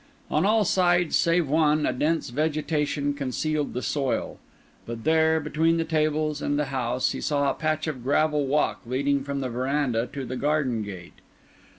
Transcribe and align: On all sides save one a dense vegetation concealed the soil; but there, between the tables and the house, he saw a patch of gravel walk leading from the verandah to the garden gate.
On 0.31 0.47
all 0.47 0.65
sides 0.65 1.15
save 1.15 1.47
one 1.47 1.85
a 1.85 1.93
dense 1.93 2.31
vegetation 2.31 3.13
concealed 3.13 3.73
the 3.75 3.83
soil; 3.83 4.39
but 4.87 5.03
there, 5.03 5.39
between 5.39 5.77
the 5.77 5.85
tables 5.85 6.41
and 6.41 6.57
the 6.57 6.65
house, 6.73 7.11
he 7.11 7.21
saw 7.21 7.51
a 7.51 7.53
patch 7.53 7.85
of 7.85 8.01
gravel 8.03 8.47
walk 8.47 8.81
leading 8.87 9.23
from 9.23 9.41
the 9.41 9.49
verandah 9.49 10.07
to 10.11 10.25
the 10.25 10.37
garden 10.37 10.81
gate. 10.81 11.19